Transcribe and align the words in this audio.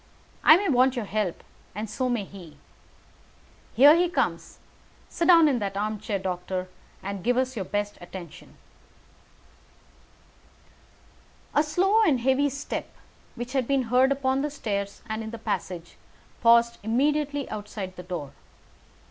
I 0.43 0.57
may 0.57 0.67
want 0.67 0.95
your 0.95 1.05
help, 1.05 1.43
and 1.75 1.87
so 1.87 2.09
may 2.09 2.23
he. 2.23 2.57
Here 3.75 3.95
he 3.95 4.09
comes. 4.09 4.57
Sit 5.09 5.27
down 5.27 5.47
in 5.47 5.59
that 5.59 5.77
armchair, 5.77 6.17
doctor, 6.17 6.67
and 7.03 7.23
give 7.23 7.37
us 7.37 7.55
your 7.55 7.65
best 7.65 7.99
attention." 8.01 8.55
A 11.53 11.61
slow 11.61 12.01
and 12.01 12.19
heavy 12.21 12.49
step, 12.49 12.89
which 13.35 13.53
had 13.53 13.67
been 13.67 13.91
heard 13.93 14.11
upon 14.11 14.41
the 14.41 14.49
stairs 14.49 15.03
and 15.07 15.21
in 15.21 15.29
the 15.29 15.37
passage, 15.37 15.97
paused 16.41 16.79
immediately 16.81 17.47
outside 17.51 17.95
the 17.95 18.01
door. 18.01 18.31